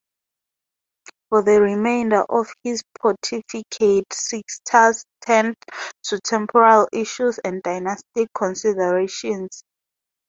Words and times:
For 1.29 1.43
the 1.43 1.61
remainder 1.61 2.21
of 2.23 2.47
his 2.63 2.81
pontificate, 2.99 4.11
Sixtus 4.11 5.05
turned 5.23 5.57
to 6.05 6.19
temporal 6.21 6.87
issues 6.91 7.37
and 7.37 7.61
dynastic 7.61 8.29
considerations. 8.35 9.63